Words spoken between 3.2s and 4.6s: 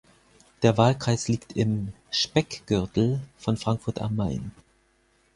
von Frankfurt am Main.